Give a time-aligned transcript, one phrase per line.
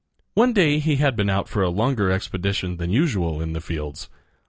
[0.33, 4.09] One day he had been out for a longer expedition than usual in the fields.